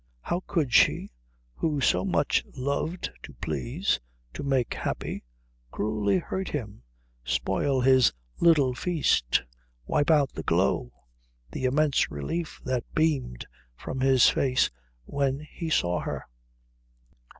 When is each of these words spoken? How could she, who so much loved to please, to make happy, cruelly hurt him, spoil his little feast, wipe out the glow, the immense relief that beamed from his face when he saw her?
How 0.21 0.41
could 0.47 0.73
she, 0.73 1.11
who 1.53 1.79
so 1.79 2.03
much 2.03 2.43
loved 2.57 3.11
to 3.21 3.33
please, 3.33 3.99
to 4.33 4.41
make 4.41 4.73
happy, 4.73 5.23
cruelly 5.69 6.17
hurt 6.17 6.49
him, 6.49 6.81
spoil 7.23 7.81
his 7.81 8.11
little 8.39 8.73
feast, 8.73 9.43
wipe 9.85 10.09
out 10.09 10.33
the 10.33 10.41
glow, 10.41 10.91
the 11.51 11.65
immense 11.65 12.09
relief 12.09 12.59
that 12.65 12.95
beamed 12.95 13.45
from 13.75 13.99
his 13.99 14.27
face 14.27 14.71
when 15.05 15.41
he 15.41 15.69
saw 15.69 15.99
her? 15.99 16.25